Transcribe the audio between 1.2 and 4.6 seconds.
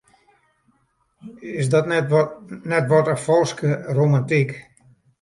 Is dat net wat in falske romantyk?